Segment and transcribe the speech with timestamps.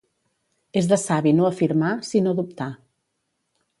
[0.81, 2.71] És de savi no afirmar, sinó dubtar.